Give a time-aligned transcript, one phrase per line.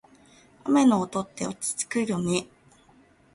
[0.65, 2.47] 雨の音って落ち着くよね。